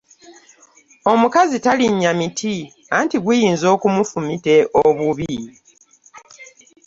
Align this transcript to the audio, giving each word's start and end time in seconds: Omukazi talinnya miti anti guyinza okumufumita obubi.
Omukazi 1.11 1.57
talinnya 1.65 2.11
miti 2.19 2.55
anti 2.97 3.17
guyinza 3.23 3.65
okumufumita 3.75 4.55
obubi. 4.87 5.35